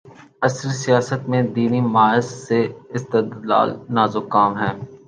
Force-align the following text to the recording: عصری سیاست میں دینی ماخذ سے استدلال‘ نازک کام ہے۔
عصری 0.45 0.73
سیاست 0.83 1.21
میں 1.29 1.41
دینی 1.55 1.81
ماخذ 1.95 2.27
سے 2.45 2.59
استدلال‘ 2.95 3.69
نازک 3.95 4.25
کام 4.33 4.51
ہے۔ 4.61 4.71